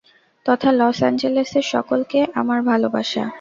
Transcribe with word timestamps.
তথা 0.45 0.69
লস 0.71 0.97
এঞ্জেলেসের 1.01 1.65
সকলকে 1.73 2.19
আমার 2.35 2.59
ভালবাসা। 2.69 3.23